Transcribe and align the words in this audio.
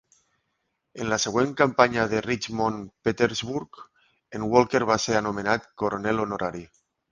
En 1.03 1.11
la 1.11 1.19
següent 1.25 1.51
campanya 1.59 2.05
de 2.13 2.21
Richmond-Petersburg, 2.27 3.83
en 4.41 4.49
Walker 4.57 4.83
va 4.95 4.99
ser 5.07 5.21
anomenat 5.23 5.71
coronel 5.85 6.27
honorari. 6.27 6.69